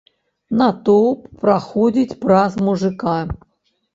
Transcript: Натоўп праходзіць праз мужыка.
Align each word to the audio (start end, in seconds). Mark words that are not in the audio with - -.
Натоўп 0.61 1.19
праходзіць 1.43 2.17
праз 2.23 2.57
мужыка. 2.69 3.13